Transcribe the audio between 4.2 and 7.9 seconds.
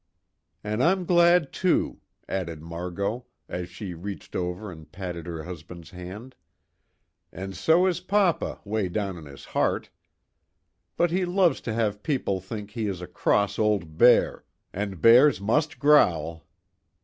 over and patted her husband's hand, "And so